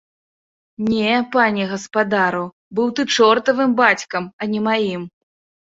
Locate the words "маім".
4.71-5.01